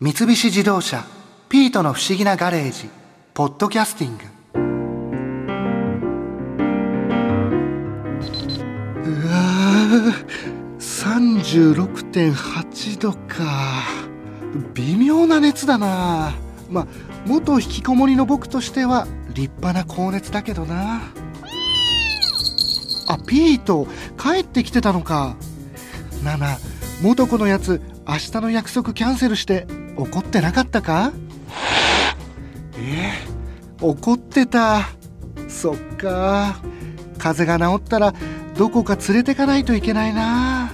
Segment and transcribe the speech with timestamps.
[0.00, 1.04] 三菱自動車
[1.50, 2.88] 「ピートの不思議なガレージ」
[3.34, 4.22] 「ポッドキャスティング」
[9.10, 10.14] うわ
[10.78, 13.82] 36.8度か。
[14.74, 16.32] 微妙な熱だな。
[16.70, 16.86] まあ
[17.26, 21.00] 元引きこもりの僕としては立派な高熱だけどな。
[23.08, 25.34] あピート帰ってきてたのか。
[26.22, 26.56] なな
[27.02, 29.66] 元子のやつ明日の約束キャンセルして
[29.98, 31.12] 怒ってなかったか？
[32.78, 33.12] え？
[33.78, 34.88] ー、怒ってた。
[35.48, 36.60] そっか。
[37.18, 38.14] 風邪が治ったら
[38.56, 40.70] どこか連れてかないといけないな。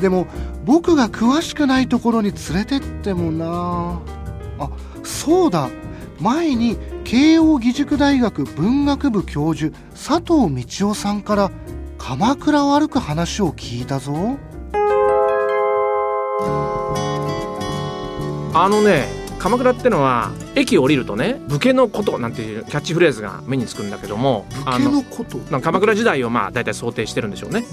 [0.00, 0.26] でも
[0.64, 4.00] 僕が詳しくないところに連れてってもな。
[4.58, 4.70] あ
[5.04, 5.70] そうだ。
[6.20, 11.52] 前に慶應義塾大学文学部教授佐藤道夫さんから
[11.96, 14.36] 鎌倉を歩く話を聞いたぞ。
[18.54, 19.06] あのね
[19.38, 25.38] 鎌倉ってのは駅降りるとね武家のことなんていうキャッチフレーズが目につくんだけども武家のこと？
[25.60, 27.64] 鎌倉時代をまあ大体想定してるんでしょうね。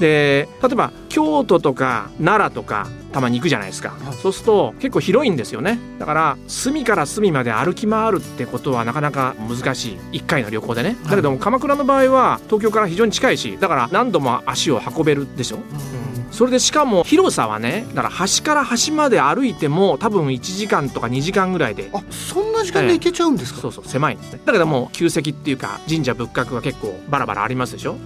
[0.00, 5.78] で例えば京都とか奈良とかたまに行くじゃないですか、はい、そうすると結構広いんですよね。
[6.00, 10.18] だから隅から隅まで歩き回るってことはなかなか難しい。
[10.18, 10.96] 1回の旅行でね。
[11.04, 21.90] だけども鎌倉の場合は東京から非常に近いしだから何度も足を運べるでしょ、うんそれでしかも広さはねだから端から端まで歩いても多分1時間とか2時間ぐらいで。
[21.92, 24.40] あそんな時間で行けちゃうんですか、えそうそう狭いんですね。
[24.44, 27.96] だけども旧跡っていうか神社仏閣が結構バラバラありますでしょ？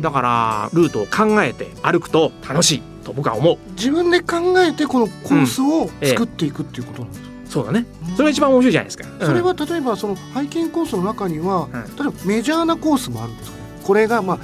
[0.00, 3.58] だからルートを考えて歩くと楽しいと僕は思う。
[3.72, 7.86] 自分で考えてこのコースを作っていくっていうことなんですか、うんええ、そうだね。
[8.16, 13.64] それが一番面白いじゃないですか、うん、それは例えばそのハイキングコースの中には、うん、例えばメジャーなコースもあるんですかね？
[13.84, 14.38] これがまあ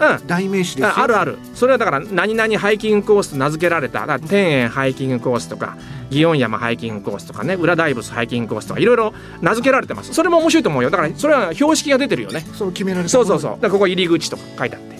[0.00, 1.38] うん、代名詞ですあるある。
[1.54, 4.18] それはだから何々ハイキングコースと名付けられた。
[4.18, 5.76] 天苑ハイキングコースとか
[6.10, 10.14] 祇園山ハイキングコースとかね裏大仏ハイキングコースとかいろいろ名付けられてます。
[10.14, 10.90] それも面白いと思うよ。
[10.90, 12.46] だからそれは標識が出てるよね。
[12.54, 13.58] そう決められそうそうそう。
[13.60, 14.98] だここ入り口とか書いてあって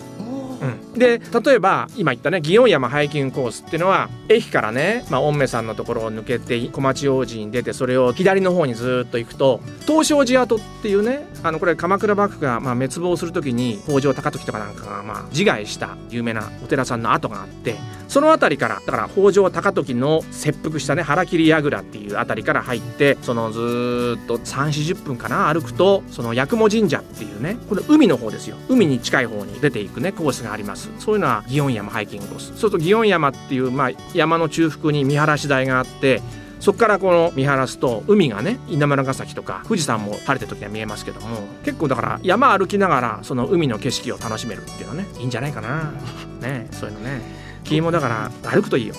[0.99, 17.77] で例えば今言ったね祇園山ハイキングコースっていうのは駅からね、まあ、御目さんのところを抜けて小町王子に出てそれを左の方にずっと行くと東照寺跡っていうねあのこれ鎌倉幕府がまあ滅亡する時に北条高時とかなんかがまあ自害した有名なお寺さんの跡があって
[18.09, 28.57] その辺りからだから北条高時の切腹したね腹切り櫓っていう辺りから入ってそのずっと3 4 0分かな歩くとその八雲神社っていうねこれ海の方ですよ。
[28.69, 30.88] 海に近い方に出ていくねコースがあります。
[30.99, 32.47] そういうのは祇園山ハイキングコース。
[32.49, 36.21] そうすると祇園山っていう、まあ、山の中腹に見晴らし台があって
[36.61, 45.93] そこからこの見晴らすと海がね稲村ヶ崎とか富士山も晴れてる時には見えますけども結構だから山歩きながらその海の景色を楽しめるっていうのはねいいんじゃないかな。
[46.43, 47.21] ねそういうのね。
[47.63, 48.09] 君もだか
[48.43, 48.95] ら歩くといいよ。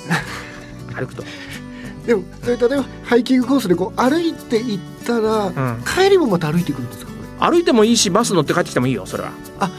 [0.96, 1.24] 歩くと。
[2.06, 7.10] でも例えばハイキングコースでこう歩いていったら、うん、帰りもまた歩いてくるんですか？
[7.42, 9.32] 歩いてもいいしバス乗って帰ってきてもいいよそれは。
[9.60, 9.72] あうん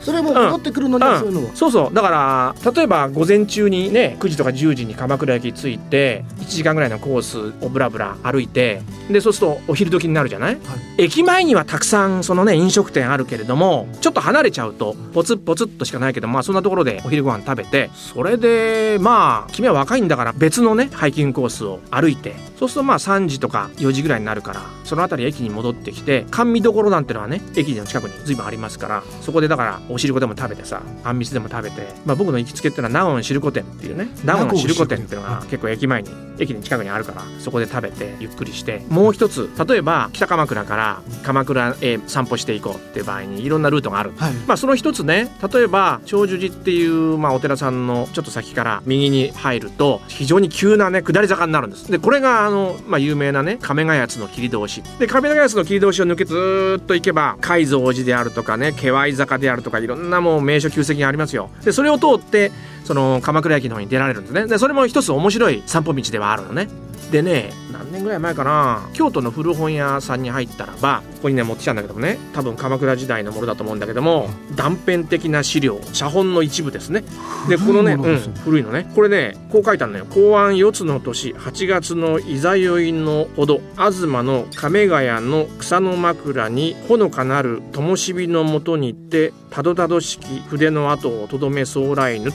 [0.00, 1.94] それも戻ってくるのにはそういうのは、そうそう。
[1.94, 10.60] だから例えば午前中にね9時とか10時に鎌倉駅着いて1時間ぐらいのコースをぶらぶら歩いてでそうするとお昼時になるじゃない、は
[10.98, 51.90] い、駅前にはたくさんそのね飲食店あるけれどもちょっと離れちゃうとポツポツっとしかないけどまあそんなところでお昼ご飯食べてそれでまあ君は若いんだから別のねハイキングコースを歩いてそうするとまあ3時とか4時ぐらいになるからその辺り駅に戻ってきて甘味どころなんてのはね駅の近くに随分ありますからそこでだからお汁粉でも食べてさあんみつでも食べて、まあ、僕の行きつけっていうのは納言汁粉店っていうね納言汁粉店っていうのが結構駅前に駅に近くにあるからそこで食べてゆっくりしてもう一つ例えば北鎌倉から鎌倉へ散歩していこうっていう場合にいろんなルートがある、はい、まあその一つね例えば長寿寺っていう、まあ、お寺さんのちょっと先から右に入ると非常に急なね下り坂になるんです。
[51.90, 54.82] でこれがあの、まあ、有名なね亀ヶ谷の切り通し。
[54.98, 61.50] で亀ヶ谷の切り通しを抜けずっと行けば海蔵寺であるとかね気い坂であるとかいろんなもう名所旧跡がありますよ。
[61.64, 62.52] でそれを通って
[62.88, 64.46] その鎌倉駅の方に出られるんですね。
[64.46, 66.68] でそれも一つ面白い散歩道ではあるのね。
[67.12, 68.88] でね何年ぐらい前かな。
[68.94, 72.18] 京都の古本屋さんに入ったらばここにね持ってきたんだけどもね。
[72.32, 77.04] 多分鎌倉時代のものだと思うんだけども断片的な資料写本の一部ですね。
[77.50, 78.90] でこのね、うん、古いのね。
[78.94, 80.06] これねこう書いてあるのよ。
[80.06, 92.32] 公安四つの年8月のいざよいのほど東の亀ヶ谷の草の枕にほのかなる灯火のもとにてたどたどしき筆の跡をとどめそうらいぬ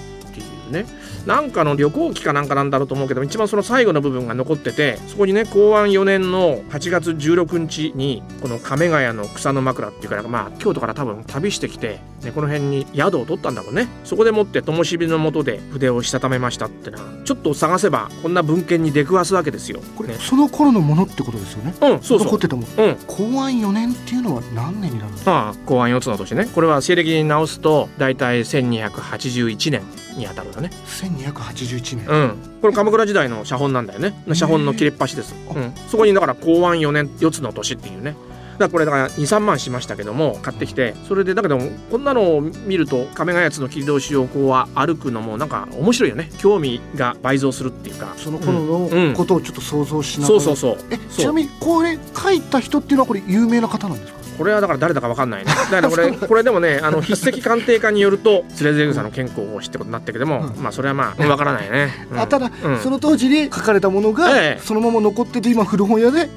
[0.74, 0.86] ね。
[1.26, 13.88] なんかの旅行記かなんかなんだろうと思うけど一番その最後の部分が残っててそこにね公安4年の8月16日にこの亀ヶ谷の草の枕っていうかまあ京都から多分旅してきて、ね、この辺に宿を取ったんだろうね。
[14.04, 17.00] そこでもって灯火の下で筆をしたためましたってな。
[17.24, 19.80] ちょっと探せばこんな文献に出くわすわけですよ。
[19.96, 21.74] これ、ね、その頃のものってことですよね？
[21.82, 22.26] うんそうそう。
[22.26, 22.64] 残ってたも。
[22.64, 29.82] ん、うん、公安4年っていうのは何年になるんですかああ公安4つの年ねこれは西暦に直すと大体1281年
[30.18, 30.70] に当たるのね。
[30.88, 32.08] 1281年。
[32.08, 32.36] うん。
[32.62, 34.14] これ鎌倉時代の写本なんだよね。
[34.34, 38.16] 写本の切れっ端です、うん、そこにだから公安4年4つの年っていうね
[38.58, 41.60] だこれだから23万しましたけども買ってきてそれでだけど
[41.92, 46.30] こんなのを見ると亀ヶ谷の切り通しをこう歩くのもなんか面白いよね。
[46.40, 48.14] 興味が倍増するっていうか。
[48.18, 50.78] その頃のことをちょっと想像しながら、うんうん、そうそう。
[50.78, 50.88] そう。
[50.92, 54.24] えちなみにこれ書いた人っていうのはこれ有名な方なんですか？
[54.38, 55.52] これはだから誰だか分かんないね。
[55.72, 64.28] だからこれこれでもねあの筆跡鑑定家によると つれ草の健康法師ってことになったけども、うん、まあそれはまあ分からないね、 うん、あただ、うん、その当時に書かれたものが、
[64.60, 66.30] そのまま残ってて今古本屋で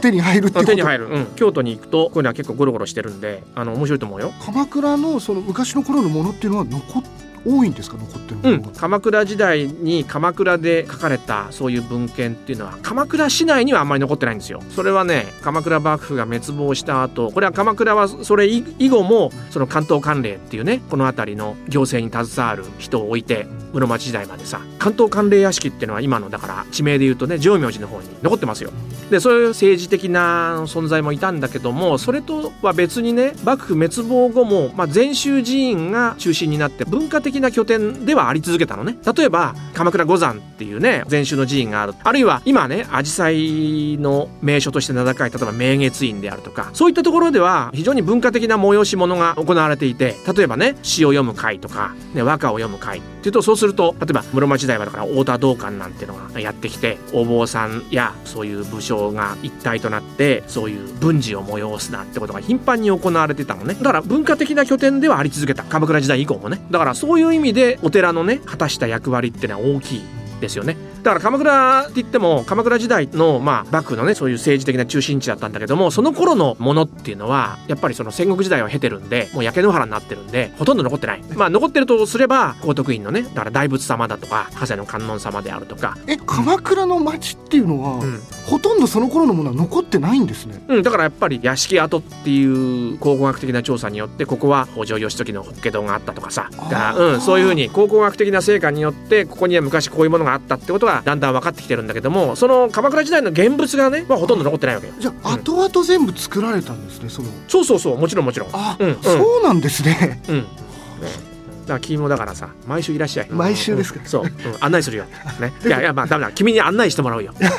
[0.00, 4.32] 手に入るってこと、手に入る、うん、京都に行くとこういうのは結構ゴロゴロしてるんであの面白いと思うよ。
[4.44, 7.96] 鎌倉のその昔の頃のものっていうのは残って多いんですか？
[7.96, 14.62] 残ってるうん、鎌倉時代に鎌倉で書かれたそういう文献っていうのは鎌倉市内にはあんまり残ってないんですよ。
[14.70, 28.70] それはね鎌倉幕府が滅亡した後これは鎌倉はそれ以後もその関東管領っていうねこの辺りの行政に携わる人を置いて室町時代までさ関東管領屋敷っていうのは今のだから地名で言うとね浄明寺の方に残ってますよ。
[29.10, 38.96] でそういう政治的な存在もいたんだけどもそれとは別にね幕府滅亡後も、まあ、禅宗寺院が中心になって文化的な拠点ではあり続けたのね。
[39.16, 41.94] 例えば鎌倉五山っていうね禅宗の寺院がある。
[42.02, 63.74] あるいは今ね紫陽花の名所として名高い例えば明月院であるとかそういったところでは非常に文化的な催し物が行われていて例えばね詩を読む会とか、ね、和歌を読む会っていうとそうすると例えば室町時代はだから太田道館なんていうのがやってきてお坊さんやそういう武将が一体となってそういう文治を催すなんてことが頻繁に行われてたのね。
[63.74, 65.64] だから文化的な拠点ではあり続けた。
[65.64, 66.60] 鎌倉時代以降もね。
[66.70, 70.02] だからそういう意味でお寺のね果たした役割ってのは大きい
[70.40, 70.76] ですよね。
[71.02, 81.22] だから鎌倉って言っても鎌倉時代のまあ幕府のねそういう政治的な中心地だったんだけどもその頃のものっていうのはやっぱりその戦国時代を経てるんでもう焼け野原になってるんでほとんど残ってない。
[81.34, 85.96] まあ残ってるとすれば高徳院のねだから大仏様だとか長谷の観音様であるとか。
[86.06, 90.62] え鎌倉の町っていうのは、うん、ほとんどその頃のものは残ってないんですね。
[90.68, 96.48] うんだからやっぱり屋敷跡っていう考古学的な調査によってここは北条義時の法華堂があったとかさ。
[96.52, 104.94] だからうんそういうふうに考古学的な成果によってここには昔こういうものがあったってことがだんだん分かってきてるんだけどもその鎌倉時代の現物がね、まあ、ほとんど残ってないわけよ。
[104.98, 107.28] じゃあ、うん、後々全部作られたんですねその。
[107.48, 108.48] そうそうそうもちろんもちろん。
[108.52, 110.22] あ、うん、そうなんですね。
[110.28, 111.27] うん、ね
[111.74, 113.28] ら君もだからさ毎週いらっしゃい。
[113.30, 114.30] 毎週ですか、うん、そう、うん、
[114.60, 115.04] 案内するよ、
[115.40, 116.32] ね、いやいやまあダメだ。
[116.32, 117.50] 君に案内してもらうよ、 ね。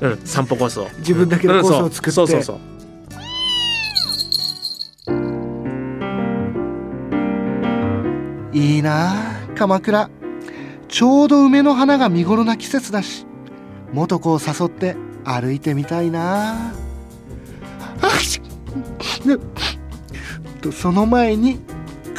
[0.00, 0.88] うん、散歩コースを。
[0.98, 2.58] 自分だけのコースを作って、そうそうそう。
[8.56, 9.14] いいな
[9.54, 10.08] 鎌倉。
[10.88, 13.26] ちょうど梅の花が見頃な季節だし
[13.92, 16.72] 元子を誘って歩いてみたいな。
[18.00, 18.10] あ
[20.72, 21.60] その前に